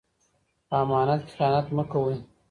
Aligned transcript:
په 0.67 0.75
امانت 0.83 1.21
کې 1.25 1.33
خیانت 1.37 1.67
مه 1.75 1.83
کوئ. 1.91 2.17